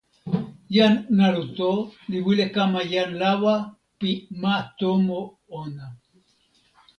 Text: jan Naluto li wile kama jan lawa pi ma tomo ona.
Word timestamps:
jan 0.75 0.93
Naluto 1.17 1.71
li 2.09 2.17
wile 2.25 2.45
kama 2.55 2.81
jan 2.93 3.09
lawa 3.21 3.55
pi 3.99 4.11
ma 4.41 4.55
tomo 4.79 5.19
ona. 5.59 5.85